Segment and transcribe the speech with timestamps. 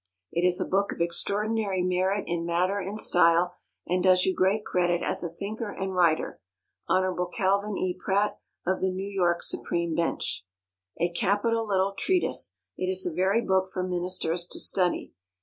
[0.31, 3.53] It is a book of extraordinary merit in matter and style,
[3.85, 6.41] and does you great credit as a thinker and writer.
[6.89, 7.15] Hon.
[7.31, 7.95] CALVIN E.
[7.99, 8.35] PRATT,
[8.65, 10.43] of the New York Supreme Bench.
[10.99, 12.57] A capital little treatise.
[12.75, 15.13] It is the very book for ministers to study.